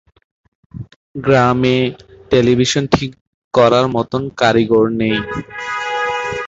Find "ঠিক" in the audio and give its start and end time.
2.93-3.11